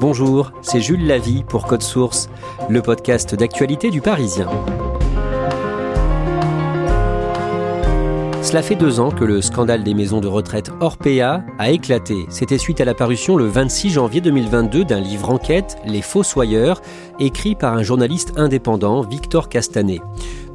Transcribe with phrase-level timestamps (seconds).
[0.00, 2.30] Bonjour, c'est Jules Lavie pour Code Source,
[2.68, 4.48] le podcast d'actualité du Parisien.
[8.42, 12.26] Cela fait deux ans que le scandale des maisons de retraite Orpea a éclaté.
[12.28, 16.80] C'était suite à la parution le 26 janvier 2022 d'un livre enquête, Les Fossoyeurs,
[17.18, 20.00] écrit par un journaliste indépendant, Victor Castanet.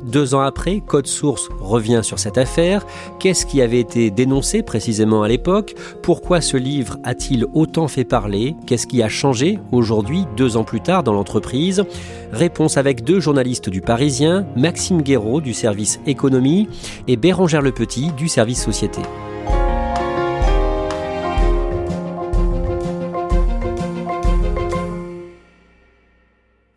[0.06, 2.86] Deux ans après, Code Source revient sur cette affaire.
[3.20, 5.76] Qu'est-ce qui avait été dénoncé précisément à l'époque?
[6.02, 8.56] Pourquoi ce livre a-t-il autant fait parler?
[8.68, 11.84] Qu'est-ce qui a changé aujourd'hui, deux ans plus tard, dans l'entreprise?
[12.32, 16.68] Réponse avec deux journalistes du Parisien, Maxime Guéraud du service économie
[17.08, 19.02] et Bérangère Le Petit du service société.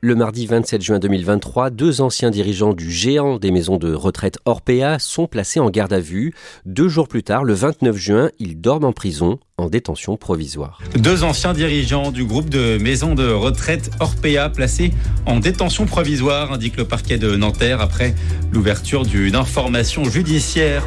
[0.07, 5.01] Le mardi 27 juin 2023, deux anciens dirigeants du géant des maisons de retraite Orpea
[5.01, 6.33] sont placés en garde à vue.
[6.65, 10.81] Deux jours plus tard, le 29 juin, ils dorment en prison, en détention provisoire.
[10.97, 14.93] Deux anciens dirigeants du groupe de maisons de retraite Orpea placés
[15.27, 18.15] en détention provisoire, indique le parquet de Nanterre après
[18.53, 20.85] l'ouverture d'une information judiciaire.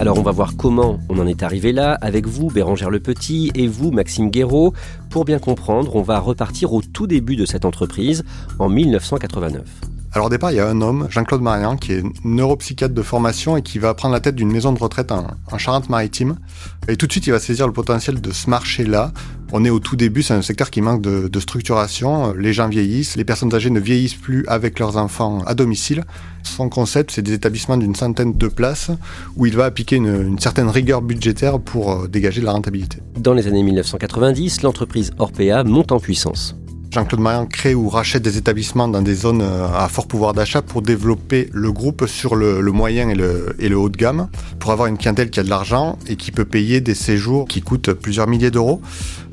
[0.00, 3.50] Alors on va voir comment on en est arrivé là avec vous Bérangère Le Petit
[3.56, 4.72] et vous Maxime Guéraud.
[5.10, 8.24] Pour bien comprendre, on va repartir au tout début de cette entreprise
[8.60, 9.97] en 1989.
[10.18, 13.56] Alors au départ, il y a un homme, Jean-Claude Marian, qui est neuropsychiatre de formation
[13.56, 16.40] et qui va prendre la tête d'une maison de retraite en, en Charente-Maritime.
[16.88, 19.12] Et tout de suite, il va saisir le potentiel de ce marché-là.
[19.52, 22.34] On est au tout début, c'est un secteur qui manque de, de, structuration.
[22.34, 26.02] Les gens vieillissent, les personnes âgées ne vieillissent plus avec leurs enfants à domicile.
[26.42, 28.90] Son concept, c'est des établissements d'une centaine de places
[29.36, 32.98] où il va appliquer une, une certaine rigueur budgétaire pour euh, dégager de la rentabilité.
[33.20, 36.56] Dans les années 1990, l'entreprise Orpea monte en puissance.
[36.90, 40.80] Jean-Claude Marian crée ou rachète des établissements dans des zones à fort pouvoir d'achat pour
[40.80, 44.28] développer le groupe sur le, le moyen et le, et le, haut de gamme,
[44.58, 47.60] pour avoir une clientèle qui a de l'argent et qui peut payer des séjours qui
[47.60, 48.80] coûtent plusieurs milliers d'euros.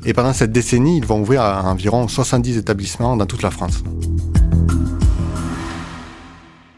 [0.04, 3.82] Et pendant cette décennie, ils vont ouvrir à environ 70 établissements dans toute la France.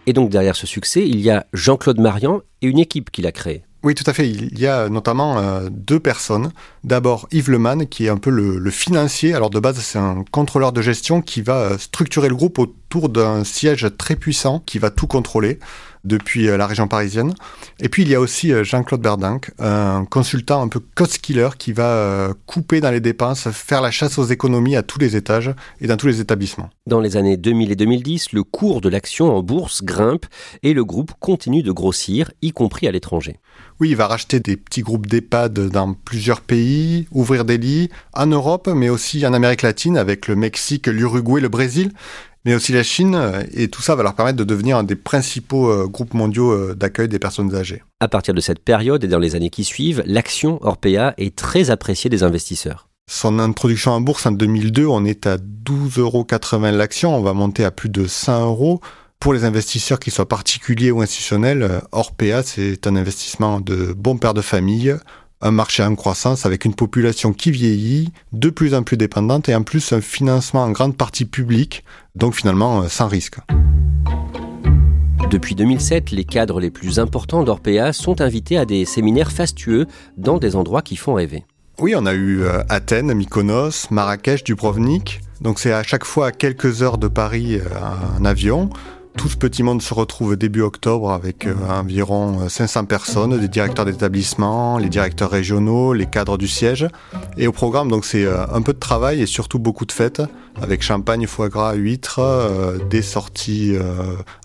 [0.07, 3.33] Et donc derrière ce succès, il y a Jean-Claude Marian et une équipe qu'il a
[3.33, 3.65] créée.
[3.85, 4.29] Oui, tout à fait.
[4.29, 6.51] Il y a notamment euh, deux personnes.
[6.83, 9.35] D'abord Yves Leman, qui est un peu le, financier.
[9.35, 13.45] Alors de base, c'est un contrôleur de gestion qui va structurer le groupe autour d'un
[13.45, 15.59] siège très puissant qui va tout contrôler
[16.05, 17.35] depuis la région parisienne.
[17.81, 21.73] Et puis il y a aussi Jean-Claude Berdank, un consultant un peu cost killer qui
[21.73, 25.87] va couper dans les dépenses, faire la chasse aux économies à tous les étages et
[25.87, 26.71] dans tous les établissements.
[26.87, 30.25] Dans les années 2000 et 2010, le cours de l'action en bourse grimpe
[30.63, 33.37] et le groupe continue de grossir, y compris à l'étranger.
[33.81, 38.27] Oui, il va racheter des petits groupes d'EHPAD dans plusieurs pays, ouvrir des lits en
[38.27, 41.93] Europe, mais aussi en Amérique latine avec le Mexique, l'Uruguay, le Brésil
[42.45, 43.21] mais aussi la Chine,
[43.53, 47.19] et tout ça va leur permettre de devenir un des principaux groupes mondiaux d'accueil des
[47.19, 47.83] personnes âgées.
[48.01, 51.71] À partir de cette période et dans les années qui suivent, l'action Orpea est très
[51.71, 52.89] appréciée des investisseurs.
[53.11, 56.27] Son introduction en bourse en 2002, on est à 12,80 euros
[56.77, 58.81] l'action, on va monter à plus de 100 euros.
[59.19, 64.35] Pour les investisseurs, qu'ils soient particuliers ou institutionnels, Orpea, c'est un investissement de bon père
[64.35, 64.95] de famille,
[65.41, 69.55] un marché en croissance avec une population qui vieillit, de plus en plus dépendante et
[69.55, 71.85] en plus un financement en grande partie public,
[72.19, 73.39] donc finalement sans risque.
[75.31, 79.87] Depuis 2007, les cadres les plus importants d'Orpea sont invités à des séminaires fastueux
[80.17, 81.45] dans des endroits qui font rêver.
[81.81, 85.21] Oui, on a eu Athènes, Mykonos, Marrakech, Dubrovnik.
[85.41, 87.61] Donc c'est à chaque fois à quelques heures de Paris
[88.19, 88.71] en avion.
[89.19, 93.85] Tout ce petit monde se retrouve début octobre avec euh, environ 500 personnes, des directeurs
[93.85, 96.87] d'établissement, les directeurs régionaux, les cadres du siège.
[97.37, 100.23] Et au programme, donc c'est un peu de travail et surtout beaucoup de fêtes
[100.63, 102.21] avec champagne, foie gras, huîtres,
[102.91, 103.77] des sorties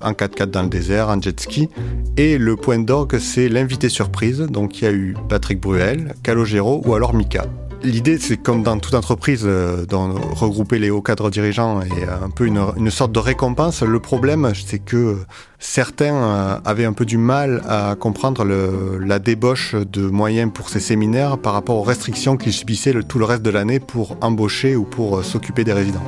[0.02, 1.70] en 4x4 dans le désert, en jet ski.
[2.18, 4.40] Et le point d'orgue, c'est l'invité surprise.
[4.40, 7.46] Donc il y a eu Patrick Bruel, Calogero ou alors Mika.
[7.84, 12.46] L'idée, c'est comme dans toute entreprise, euh, regrouper les hauts cadres dirigeants et un peu
[12.46, 13.84] une, sorte de récompense.
[13.84, 15.18] Le problème, c'est que
[15.60, 20.80] certains euh, avaient un peu du mal à comprendre la débauche de moyens pour ces
[20.80, 24.86] séminaires par rapport aux restrictions qu'ils subissaient tout le reste de l'année pour embaucher ou
[24.86, 26.04] pour euh, s'occuper des résidents.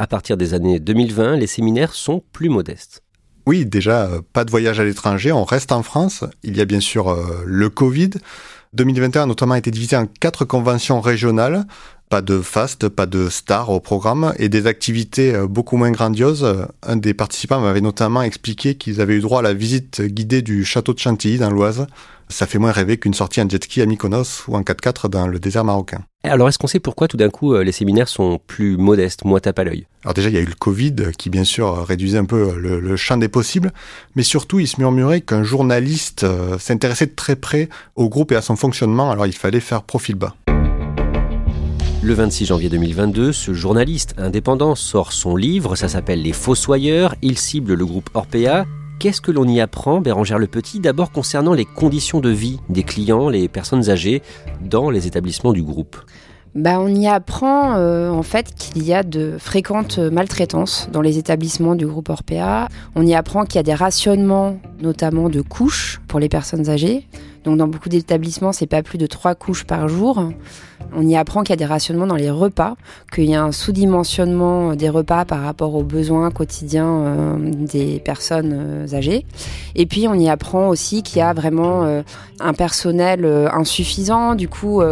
[0.00, 3.04] À partir des années 2020, les séminaires sont plus modestes.
[3.46, 6.24] Oui, déjà, pas de voyage à l'étranger, on reste en France.
[6.42, 8.10] Il y a bien sûr le Covid.
[8.76, 11.64] 2021 a notamment été divisé en quatre conventions régionales.
[12.08, 16.46] Pas de fast, pas de star au programme et des activités euh, beaucoup moins grandioses.
[16.84, 20.64] Un des participants m'avait notamment expliqué qu'ils avaient eu droit à la visite guidée du
[20.64, 21.86] château de Chantilly dans l'Oise.
[22.28, 25.28] Ça fait moins rêver qu'une sortie en jet ski à Mykonos ou en 4x4 dans
[25.28, 26.00] le désert marocain.
[26.24, 29.38] Alors est-ce qu'on sait pourquoi tout d'un coup euh, les séminaires sont plus modestes, moins
[29.38, 29.86] tape à l'œil?
[30.02, 32.96] Alors déjà il y a eu le Covid qui bien sûr réduisait un peu le,
[32.96, 33.72] champ des possibles,
[34.16, 38.36] mais surtout il se murmurait qu'un journaliste euh, s'intéressait de très près au groupe et
[38.36, 40.34] à son fonctionnement, alors il fallait faire profil bas.
[42.02, 47.38] Le 26 janvier 2022, ce journaliste indépendant sort son livre, ça s'appelle Les Fossoyeurs, il
[47.38, 48.66] cible le groupe Orpea
[48.98, 52.82] Qu'est-ce que l'on y apprend, Bérangère Le Petit, d'abord concernant les conditions de vie des
[52.82, 54.22] clients, les personnes âgées,
[54.62, 55.96] dans les établissements du groupe
[56.54, 61.18] bah, on y apprend euh, en fait qu'il y a de fréquentes maltraitances dans les
[61.18, 62.68] établissements du groupe Orpea.
[62.94, 67.06] On y apprend qu'il y a des rationnements, notamment de couches pour les personnes âgées.
[67.46, 70.32] Donc dans beaucoup d'établissements, c'est pas plus de trois couches par jour.
[70.94, 72.76] On y apprend qu'il y a des rationnements dans les repas,
[73.12, 78.52] qu'il y a un sous-dimensionnement des repas par rapport aux besoins quotidiens euh, des personnes
[78.54, 79.26] euh, âgées.
[79.74, 82.02] Et puis on y apprend aussi qu'il y a vraiment euh,
[82.40, 84.34] un personnel insuffisant.
[84.34, 84.82] Du coup,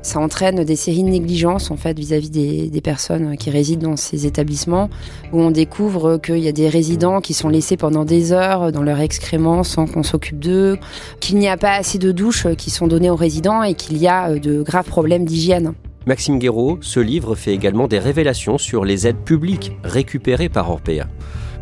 [0.00, 3.96] ça entraîne des séries de négligences en fait vis-à-vis des, des, personnes qui résident dans
[3.96, 4.88] ces établissements,
[5.32, 8.82] où on découvre qu'il y a des résidents qui sont laissés pendant des heures dans
[8.82, 10.78] leur excréments sans qu'on s'occupe d'eux,
[11.20, 14.08] qu'il n'y a pas assez de douches qui sont données aux résidents et qu'il y
[14.08, 15.26] a de graves problèmes
[16.06, 21.06] Maxime Guéraud, ce livre fait également des révélations sur les aides publiques récupérées par Orpea.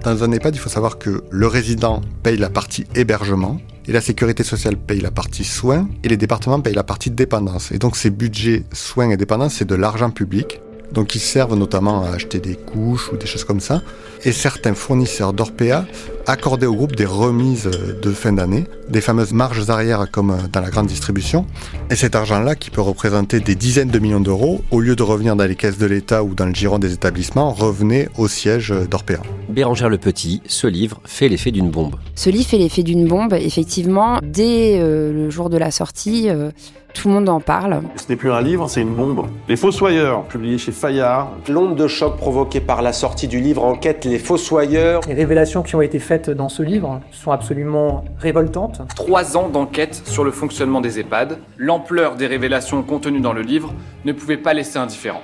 [0.04, 4.02] Dans un EHPAD, il faut savoir que le résident paye la partie hébergement, et la
[4.02, 7.72] sécurité sociale paye la partie soins, et les départements payent la partie dépendance.
[7.72, 10.60] Et donc ces budgets soins et dépendance, c'est de l'argent public.
[10.94, 13.82] Donc ils servent notamment à acheter des couches ou des choses comme ça.
[14.24, 15.84] Et certains fournisseurs d'Orpea
[16.26, 17.68] accordaient au groupe des remises
[18.02, 21.44] de fin d'année, des fameuses marges arrière comme dans la grande distribution.
[21.90, 25.36] Et cet argent-là, qui peut représenter des dizaines de millions d'euros, au lieu de revenir
[25.36, 29.20] dans les caisses de l'État ou dans le giron des établissements, revenait au siège d'Orpea.
[29.50, 31.96] Bérangère Le Petit, ce livre fait l'effet d'une bombe.
[32.14, 34.20] Ce livre fait l'effet d'une bombe, effectivement.
[34.22, 36.50] Dès euh, le jour de la sortie, euh,
[36.94, 37.82] tout le monde en parle.
[37.96, 39.26] Ce n'est plus un livre, c'est une bombe.
[39.48, 41.32] Les Fossoyeurs, publié chez Fayard.
[41.48, 45.02] L'onde de choc provoquée par la sortie du livre Enquête Les Fossoyeurs.
[45.06, 48.80] Les révélations qui ont été faites dans ce livre sont absolument révoltantes.
[48.96, 51.38] Trois ans d'enquête sur le fonctionnement des EHPAD.
[51.58, 53.74] L'ampleur des révélations contenues dans le livre
[54.04, 55.22] ne pouvait pas laisser indifférent.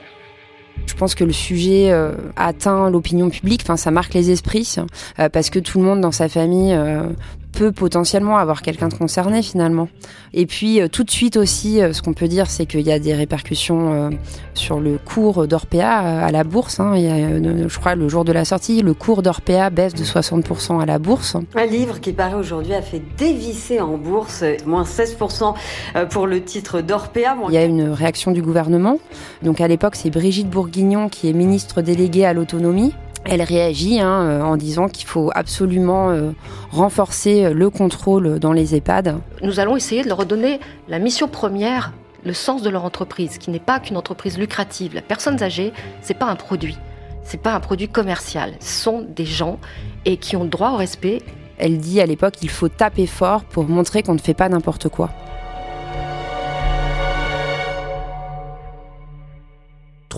[0.87, 4.77] Je pense que le sujet euh, atteint l'opinion publique, enfin ça marque les esprits,
[5.19, 7.03] euh, parce que tout le monde dans sa famille euh,
[7.53, 9.89] peut potentiellement avoir quelqu'un de concerné finalement.
[10.33, 12.93] Et puis euh, tout de suite aussi, euh, ce qu'on peut dire, c'est qu'il y
[12.93, 14.11] a des répercussions euh,
[14.55, 16.81] sur le cours d'Orpea à la bourse.
[16.81, 16.93] Hein.
[16.97, 20.05] Il y a, je crois, le jour de la sortie, le cours d'Orpea baisse de
[20.05, 21.37] 60% à la bourse.
[21.55, 25.55] Un livre qui paraît aujourd'hui a fait dévisser en bourse, moins 16%
[26.11, 27.37] pour le titre d'Orpea.
[27.49, 28.99] Il y a une réaction du gouvernement.
[29.43, 32.93] Donc à l'époque, c'est Brigitte Bourguignon qui est ministre déléguée à l'autonomie
[33.31, 36.33] elle réagit hein, euh, en disant qu'il faut absolument euh,
[36.73, 39.19] renforcer le contrôle dans les EHPAD.
[39.43, 40.59] Nous allons essayer de leur redonner
[40.89, 41.93] la mission première,
[42.25, 44.95] le sens de leur entreprise, qui n'est pas qu'une entreprise lucrative.
[44.95, 45.73] Les personnes âgées,
[46.03, 46.77] c'est pas un produit,
[47.23, 48.55] c'est pas un produit commercial.
[48.59, 49.61] Ce sont des gens
[50.05, 51.23] et qui ont droit au respect.
[51.57, 54.89] Elle dit à l'époque qu'il faut taper fort pour montrer qu'on ne fait pas n'importe
[54.89, 55.11] quoi.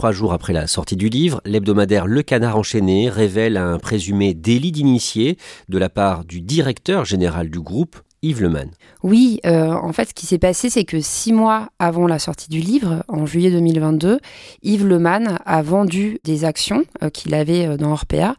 [0.02, 4.72] Trois jours après la sortie du livre, l'hebdomadaire Le Canard enchaîné révèle un présumé délit
[4.72, 8.68] d'initié de la part du directeur général du groupe, Yves Leman.
[9.04, 12.50] Oui, euh, en fait, ce qui s'est passé, c'est que six mois avant la sortie
[12.50, 14.18] du livre, en juillet 2022,
[14.64, 18.34] Yves Leman a vendu des actions euh, qu'il avait euh, dans Orpea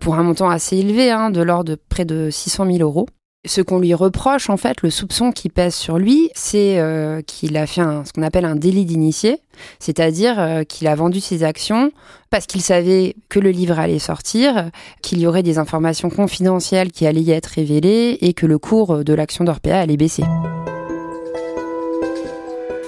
[0.00, 3.06] pour un montant assez élevé, hein, de l'ordre de près de 600 000 euros.
[3.44, 7.56] Ce qu'on lui reproche, en fait, le soupçon qui pèse sur lui, c'est euh, qu'il
[7.56, 9.40] a fait ce qu'on appelle un délit d'initié,
[9.80, 11.90] c'est-à-dire euh, qu'il a vendu ses actions
[12.30, 14.70] parce qu'il savait que le livre allait sortir,
[15.02, 19.02] qu'il y aurait des informations confidentielles qui allaient y être révélées et que le cours
[19.02, 20.22] de l'action d'Orpea allait baisser.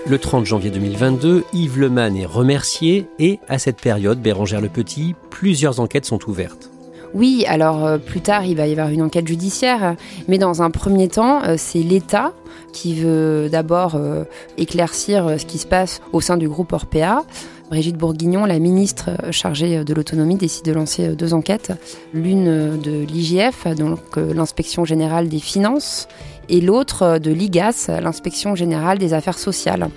[0.06, 5.16] Le 30 janvier 2022, Yves Leman est remercié et à cette période, Bérangère Le Petit,
[5.30, 6.70] plusieurs enquêtes sont ouvertes.
[7.14, 9.94] Oui, alors euh, plus tard, il va y avoir une enquête judiciaire,
[10.26, 12.32] mais dans un premier temps, euh, c'est l'État
[12.72, 14.24] qui veut d'abord euh,
[14.58, 17.24] éclaircir ce qui se passe au sein du groupe Orpea.
[17.70, 21.72] Brigitte Bourguignon, la ministre chargée de l'autonomie, décide de lancer deux enquêtes.
[22.12, 26.06] L'une de l'IGF, donc l'inspection générale des finances,
[26.50, 29.88] et l'autre de l'IGAS, l'inspection générale des affaires sociales.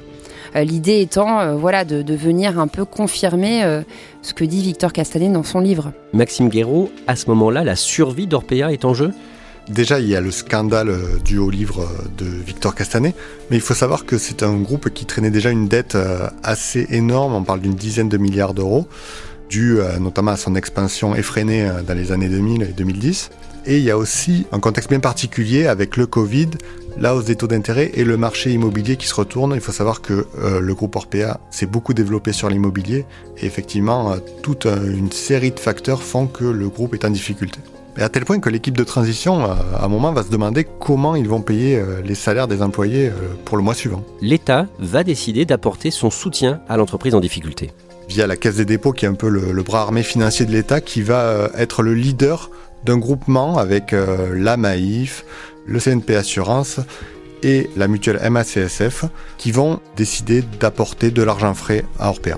[0.57, 3.81] Euh, l'idée étant euh, voilà, de, venir un peu confirmer euh,
[4.21, 5.91] ce que dit Victor Castanet dans son livre.
[6.13, 9.11] Maxime Guéraud, à ce moment-là, la survie d'Orpea est en jeu?
[9.69, 10.95] Déjà, il y a le scandale
[11.25, 11.85] du haut livre
[12.17, 13.13] de Victor Castanet,
[13.51, 15.97] mais il faut savoir que c'est un groupe qui traînait déjà une dette
[16.41, 18.87] assez énorme, on parle d'une dizaine de milliards d'euros,
[19.49, 23.29] due notamment à son expansion effrénée dans les années 2000 et 2010.
[23.65, 26.51] Et il y a aussi un contexte bien particulier avec le Covid,
[26.99, 29.53] la hausse des taux d'intérêt et le marché immobilier qui se retourne.
[29.53, 33.05] Il faut savoir que euh, le groupe Orpea s'est beaucoup développé sur l'immobilier
[33.37, 37.09] et effectivement, euh, toute euh, une série de facteurs font que le groupe est en
[37.09, 37.59] difficulté.
[37.97, 41.15] Et à tel point que l'équipe de transition, à un moment, va se demander comment
[41.15, 43.11] ils vont payer les salaires des employés
[43.43, 44.03] pour le mois suivant.
[44.21, 47.71] L'État va décider d'apporter son soutien à l'entreprise en difficulté.
[48.07, 50.51] Via la Caisse des dépôts, qui est un peu le, le bras armé financier de
[50.51, 52.51] l'État, qui va être le leader
[52.85, 53.95] d'un groupement avec
[54.35, 55.25] la Maïf,
[55.67, 56.79] le CNP Assurance
[57.43, 59.05] et la mutuelle MACSF
[59.37, 62.37] qui vont décider d'apporter de l'argent frais à Orpea.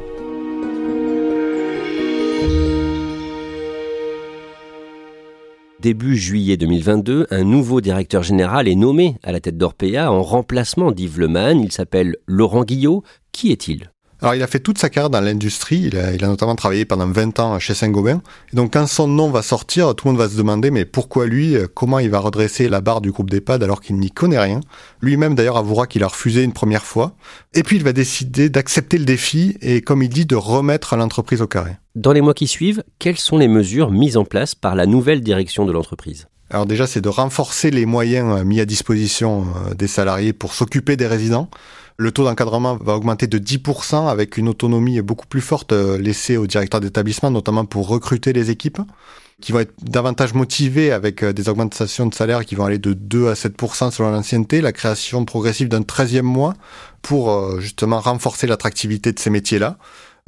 [5.80, 10.92] Début juillet 2022, un nouveau directeur général est nommé à la tête d'Orpea en remplacement
[10.92, 11.62] d'Yves Leman.
[11.62, 13.04] Il s'appelle Laurent Guillot.
[13.32, 13.90] Qui est-il?
[14.22, 15.90] Alors, il a fait toute sa carrière dans l'industrie.
[15.92, 18.22] Il a, notamment travaillé pendant 20 ans chez Saint-Gobain.
[18.52, 21.26] Et donc, quand son nom va sortir, tout le monde va se demander, mais pourquoi
[21.26, 24.60] lui Comment il va redresser la barre du groupe d'EHPAD alors qu'il n'y connaît rien?
[25.02, 27.16] Lui-même, d'ailleurs, avouera qu'il a refusé une première fois.
[27.54, 31.42] Et puis, il va décider d'accepter le défi et, comme il dit, de remettre l'entreprise
[31.42, 31.78] au carré.
[31.96, 35.22] Dans les mois qui suivent, quelles sont les mesures mises en place par la nouvelle
[35.22, 36.28] direction de l'entreprise?
[36.52, 40.98] Alors déjà, c'est de renforcer les moyens mis à disposition euh, des salariés pour s'occuper
[40.98, 41.50] des résidents.
[42.02, 46.38] Le taux d'encadrement va augmenter de 10% avec une autonomie beaucoup plus forte euh, laissée
[46.38, 48.80] au directeur d'établissement, notamment pour recruter les équipes,
[49.42, 52.94] qui vont être davantage motivés avec euh, des augmentations de salaire qui vont aller de
[52.94, 56.54] 2 à 7% selon l'ancienneté, la création progressive d'un 13e mois
[57.02, 59.78] pour euh, justement renforcer l'attractivité de ces métiers-là.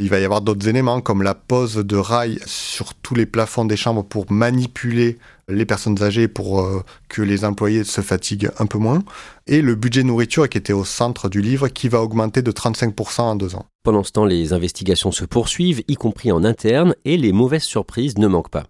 [0.01, 3.65] Il va y avoir d'autres éléments comme la pose de rails sur tous les plafonds
[3.65, 8.65] des chambres pour manipuler les personnes âgées pour euh, que les employés se fatiguent un
[8.65, 9.03] peu moins.
[9.45, 13.21] Et le budget nourriture qui était au centre du livre qui va augmenter de 35%
[13.21, 13.67] en deux ans.
[13.83, 18.17] Pendant ce temps, les investigations se poursuivent, y compris en interne, et les mauvaises surprises
[18.17, 18.65] ne manquent pas.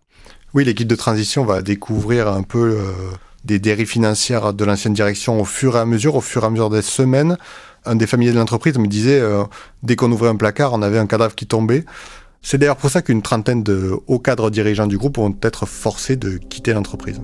[0.54, 2.92] Oui, l'équipe de transition va découvrir un peu euh,
[3.46, 6.50] des dérives financières de l'ancienne direction au fur et à mesure, au fur et à
[6.50, 7.38] mesure des semaines
[7.86, 9.44] un des familiers de l'entreprise me disait, euh,
[9.84, 11.86] dès qu'on ouvrait un placard, on avait un cadavre qui tombait.
[12.42, 16.16] C'est d'ailleurs pour ça qu'une trentaine de hauts cadres dirigeants du groupe vont être forcés
[16.16, 17.22] de quitter l'entreprise.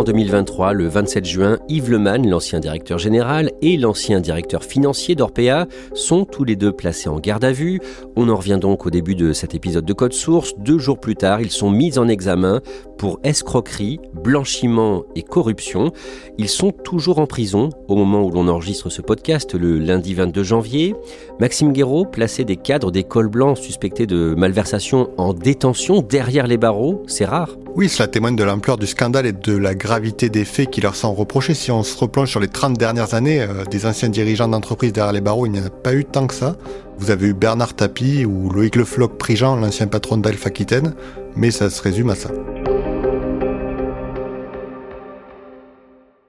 [0.00, 5.66] En 2023, le 27 juin, Yves Leman, l'ancien directeur général, et l'ancien directeur financier d'Orpea
[5.92, 7.80] sont tous les deux placés en garde à vue.
[8.16, 10.54] On en revient donc au début de cet épisode de Code Source.
[10.56, 12.62] Deux jours plus tard, ils sont mis en examen
[12.96, 15.92] pour escroquerie, blanchiment et corruption.
[16.38, 20.42] Ils sont toujours en prison au moment où l'on enregistre ce podcast le lundi 22
[20.42, 20.94] janvier.
[21.40, 27.02] Maxime Guéraud plaçait des cadres d'école blancs suspectés de malversation en détention derrière les barreaux.
[27.06, 27.58] C'est rare.
[27.76, 30.96] Oui, cela témoigne de l'ampleur du scandale et de la gravité des faits qui leur
[30.96, 31.54] sont reprochés.
[31.54, 35.12] Si on se replonge sur les 30 dernières années, euh, des anciens dirigeants d'entreprise derrière
[35.12, 36.56] les barreaux, il n'y en a pas eu tant que ça.
[36.98, 40.94] Vous avez eu Bernard Tapie ou Loïc Le Floch Prigent, l'ancien patron d'Alpha Aquitaine,
[41.36, 42.30] mais ça se résume à ça.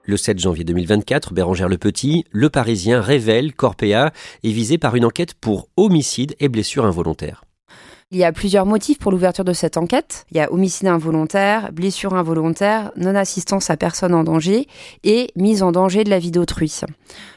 [0.04, 4.12] Le 7 janvier 2024, Bérangère Le Petit, Le Parisien révèle qu'Orpea
[4.44, 7.44] est visé par une enquête pour homicide et blessure involontaire.
[8.14, 10.26] Il y a plusieurs motifs pour l'ouverture de cette enquête.
[10.32, 14.68] Il y a homicide involontaire, blessure involontaire, non-assistance à personne en danger
[15.06, 16.82] et mise en danger de la vie d'autrui.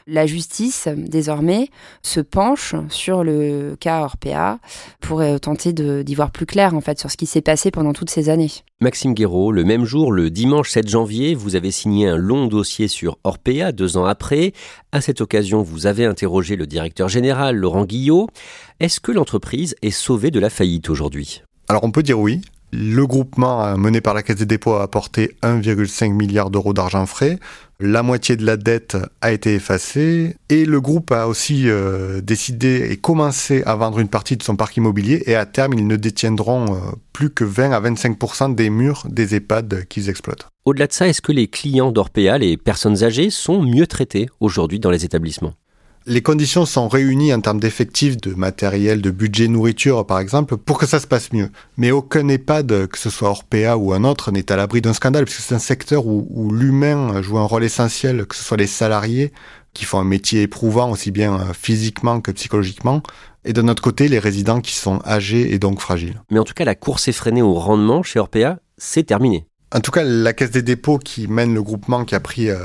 [0.05, 1.69] La justice, désormais,
[2.01, 4.59] se penche sur le cas Orpea
[4.99, 7.93] pour euh, tenter d'y voir plus clair, en fait, sur ce qui s'est passé pendant
[7.93, 8.51] toutes ces années.
[8.81, 12.89] Maxime Guéraud, le même jour, le dimanche 7 janvier, vous avez signé un long dossier
[12.89, 14.51] sur Orpea, deux ans après.
[14.91, 18.27] À cette occasion, vous avez interrogé le directeur général, Laurent Guillot.
[18.81, 21.41] Est-ce que l'entreprise est sauvée de la faillite aujourd'hui?
[21.69, 22.41] Alors on peut dire oui.
[22.77, 27.39] Le groupement mené par la Caisse des dépôts a apporté 1,5 milliard d'euros d'argent frais.
[27.79, 32.89] La moitié de la dette a été effacée et le groupe a aussi euh, décidé
[32.91, 35.95] et commencé à vendre une partie de son parc immobilier et à terme ils ne
[35.95, 36.79] détiendront euh,
[37.13, 40.47] plus que 20 à 25% des murs des EHPAD qu'ils exploitent.
[40.65, 44.79] Au-delà de ça, est-ce que les clients d'Orpea, les personnes âgées, sont mieux traités aujourd'hui
[44.79, 45.53] dans les établissements?
[46.07, 50.77] Les conditions sont réunies en termes d'effectifs, de matériel, de budget nourriture par exemple, pour
[50.77, 51.49] que ça se passe mieux.
[51.77, 55.25] Mais aucun EHPAD, que ce soit Orpea ou un autre, n'est à l'abri d'un scandale,
[55.25, 59.31] puisque c'est un secteur où, l'humain joue un rôle essentiel, que ce soit les salariés,
[59.73, 63.01] qui font un métier éprouvant aussi bien euh, physiquement que psychologiquement,
[63.43, 66.21] et de notre côté les résidents qui sont âgés et donc fragiles.
[66.31, 69.47] Mais en tout cas, la course effrénée au rendement chez Orpea, c'est terminé.
[69.73, 72.59] En tout cas, la Caisse des dépôts qui mène le groupement qui a pris euh,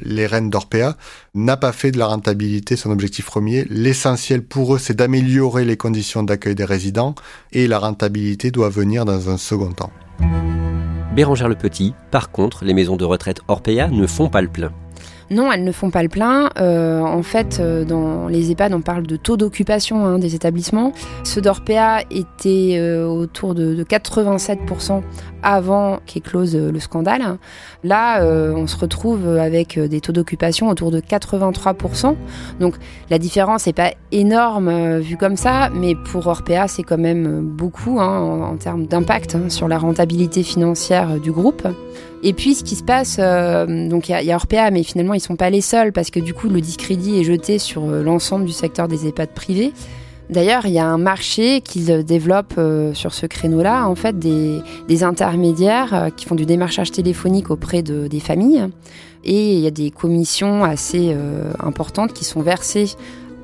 [0.00, 0.96] les rênes d'Orpea
[1.34, 3.66] n'a pas fait de la rentabilité son objectif premier.
[3.68, 7.14] L'essentiel pour eux, c'est d'améliorer les conditions d'accueil des résidents
[7.52, 9.92] et la rentabilité doit venir dans un second temps.
[11.14, 14.72] Bérangère Le Petit, par contre, les maisons de retraite Orpea ne font pas le plein.
[15.30, 16.50] Non, elles ne font pas le plein.
[16.58, 20.92] Euh, en fait, euh, dans les EHPAD, on parle de taux d'occupation hein, des établissements.
[21.24, 25.02] Ceux d'Orpea étaient euh, autour de, 87%
[25.42, 27.38] avant qu'éclose le scandale.
[27.84, 32.16] Là, on se retrouve avec des taux d'occupation autour de 83%.
[32.58, 32.74] Donc
[33.10, 38.00] la différence n'est pas énorme vue comme ça, mais pour Orpea, c'est quand même beaucoup
[38.00, 41.68] hein, en, termes d'impact hein, sur la rentabilité financière du groupe.
[42.22, 45.20] Et puis, ce qui se passe, euh, donc il y, a Orpea, mais finalement, ils
[45.20, 48.46] sont pas les seuls parce que du coup, le discrédit est jeté sur euh, l'ensemble
[48.46, 49.72] du secteur des EHPAD privés.
[50.28, 55.04] D'ailleurs, il y a un marché qu'ils développent euh, sur ce créneau-là, en fait, des,
[55.04, 58.66] intermédiaires qui font du démarchage téléphonique auprès de, des familles.
[59.24, 61.14] Et il y a des commissions assez
[61.58, 62.92] importantes qui sont versées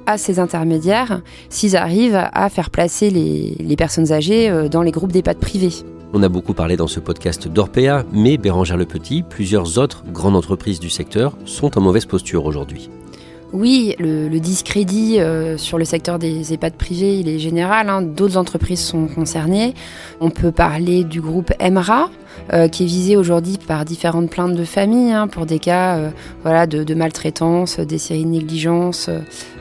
[0.06, 5.12] à ces intermédiaires s'ils arrivent à faire placer les, les personnes âgées dans les groupes
[5.12, 5.84] d'EHPAD privés.
[6.14, 10.36] On a beaucoup parlé dans ce podcast d'Orpea, mais Bérangère Le Petit, plusieurs autres grandes
[10.36, 12.90] entreprises du secteur sont en mauvaise posture aujourd'hui.
[13.54, 17.88] Oui, le, discrédit euh, sur le secteur des EHPAD privés, il est général.
[17.88, 18.02] Hein.
[18.02, 19.72] D'autres entreprises sont concernées.
[20.20, 22.10] On peut parler du groupe EMRA,
[22.52, 26.10] euh, qui est visé aujourd'hui par différentes plaintes de famille hein, pour des cas euh,
[26.42, 29.08] voilà, de, maltraitance, des séries de négligence,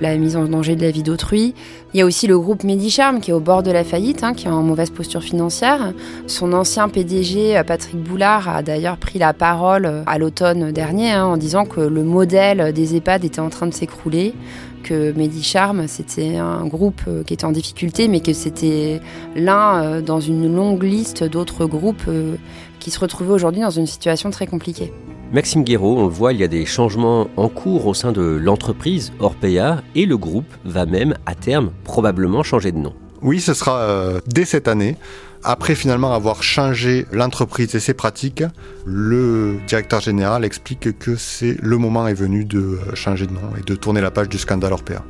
[0.01, 1.53] la mise en danger de la vie d'autrui.
[1.93, 4.33] Il y a aussi le groupe Medicharm qui est au bord de la faillite, hein,
[4.33, 5.93] qui est en mauvaise posture financière.
[6.25, 11.65] Son ancien PDG, Patrick Boulard, a d'ailleurs pris la parole à l'automne dernier en disant
[11.65, 14.33] que le modèle des EHPAD était en train de s'écrouler,
[14.81, 18.99] que Medicharm, c'était un groupe euh, qui était en difficulté, mais que c'était
[19.35, 22.35] l'un euh, dans une longue liste d'autres groupes euh,
[22.79, 24.91] qui se retrouvaient aujourd'hui dans une situation très compliquée.
[25.31, 28.21] Maxime Guéraud, on le voit, il y a des changements en cours au sein de
[28.21, 32.93] l'entreprise Orpea et le groupe va même à terme probablement changer de nom.
[33.21, 34.97] Oui, ce sera dès cette année.
[35.43, 38.43] Après finalement avoir changé l'entreprise et ses pratiques,
[38.85, 43.75] le directeur général explique que le moment est venu de changer de nom et de
[43.75, 45.03] tourner la page du scandale Orpea.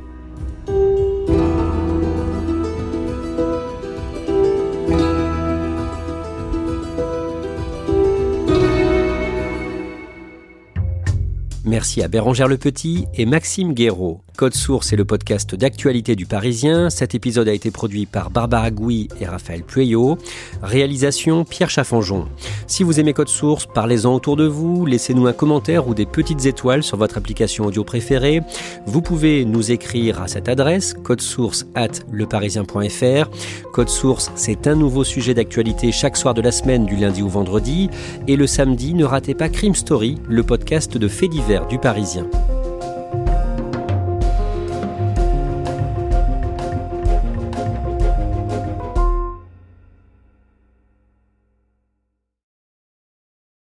[11.64, 14.20] Merci à Bérangère Le Petit et Maxime Guéraud.
[14.36, 16.88] Code Source est le podcast d'actualité du Parisien.
[16.90, 20.16] Cet épisode a été produit par Barbara Gouy et Raphaël Pueyo.
[20.62, 22.26] Réalisation Pierre Chaffanjon.
[22.66, 26.46] Si vous aimez Code Source, parlez-en autour de vous, laissez-nous un commentaire ou des petites
[26.46, 28.40] étoiles sur votre application audio préférée.
[28.86, 33.30] Vous pouvez nous écrire à cette adresse codesource at leparisien.fr.
[33.72, 37.28] Code Source, c'est un nouveau sujet d'actualité chaque soir de la semaine du lundi au
[37.28, 37.90] vendredi.
[38.26, 42.26] Et le samedi, ne ratez pas Crime Story, le podcast de faits divers du Parisien.